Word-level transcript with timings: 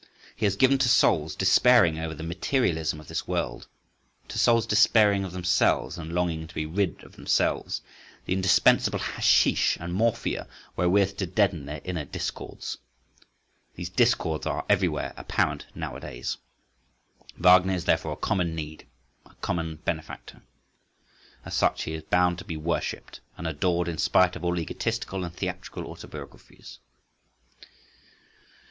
He 0.35 0.47
has 0.47 0.55
given 0.55 0.79
to 0.79 0.89
souls 0.89 1.35
despairing 1.35 1.99
over 1.99 2.15
the 2.15 2.23
materialism 2.23 2.99
of 2.99 3.07
this 3.07 3.27
world, 3.27 3.67
to 4.29 4.39
souls 4.39 4.65
despairing 4.65 5.23
of 5.23 5.31
themselves, 5.31 5.95
and 5.95 6.11
longing 6.11 6.47
to 6.47 6.55
be 6.55 6.65
rid 6.65 7.03
of 7.03 7.15
themselves, 7.15 7.83
the 8.25 8.33
indispensable 8.33 8.97
hashish 8.97 9.77
and 9.79 9.93
morphia 9.93 10.47
wherewith 10.75 11.17
to 11.17 11.27
deaden 11.27 11.67
their 11.67 11.81
inner 11.83 12.03
discords. 12.03 12.79
These 13.75 13.89
discords 13.91 14.47
are 14.47 14.65
everywhere 14.67 15.13
apparent 15.17 15.67
nowadays. 15.75 16.37
Wagner 17.37 17.73
is 17.75 17.85
therefore 17.85 18.13
a 18.13 18.17
common 18.17 18.55
need, 18.55 18.87
a 19.27 19.35
common 19.35 19.75
benefactor. 19.85 20.41
As 21.45 21.53
such 21.53 21.83
he 21.83 21.93
is 21.93 22.01
bound 22.01 22.39
to 22.39 22.43
be 22.43 22.57
worshipped 22.57 23.19
and 23.37 23.45
adored 23.45 23.87
in 23.87 23.99
spite 23.99 24.35
of 24.35 24.43
all 24.43 24.57
egotistical 24.59 25.23
and 25.23 25.31
theatrical 25.35 25.85
autobiographies. 25.85 26.79